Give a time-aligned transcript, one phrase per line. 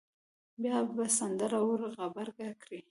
[0.61, 2.79] بیا به سندره ور غبرګه کړي.